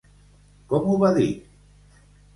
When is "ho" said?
0.93-0.97